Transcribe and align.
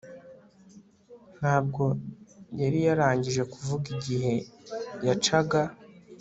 Ntabwo 1.39 1.83
yari 2.61 2.79
yarangije 2.87 3.41
kuvuga 3.53 3.85
igihe 3.95 4.33
yacaga 5.07 5.61